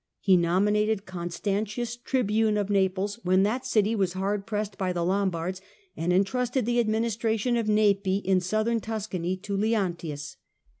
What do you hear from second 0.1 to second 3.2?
He nominated Constantius tribune of Naples